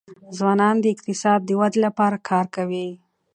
ځوانان 0.37 0.75
د 0.81 0.85
اقتصاد 0.93 1.39
د 1.45 1.49
ودي 1.59 1.79
لپاره 1.85 2.17
کار 2.29 2.45
کوي. 2.55 2.87